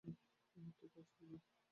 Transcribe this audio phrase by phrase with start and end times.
[0.79, 1.39] ঠিক আছে, ম্যাম।